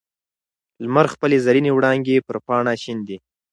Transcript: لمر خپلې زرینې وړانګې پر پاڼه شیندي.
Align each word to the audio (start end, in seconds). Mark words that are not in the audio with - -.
لمر 0.83 1.05
خپلې 1.13 1.37
زرینې 1.45 1.71
وړانګې 1.73 2.17
پر 2.27 2.37
پاڼه 2.45 2.73
شیندي. 2.83 3.17